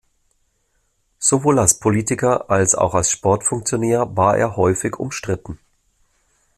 [1.19, 5.59] Sowohl als Politiker als auch als Sportfunktionär war er häufig umstritten.